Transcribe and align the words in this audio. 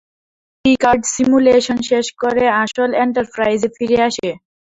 Piccard 0.65 1.01
simulation 1.13 1.77
শেষ 1.89 2.05
করে 2.21 2.43
আসল 2.63 2.89
এন্টারপ্রাইজে 3.03 3.69
ফিরে 3.75 3.97
আসে। 4.07 4.29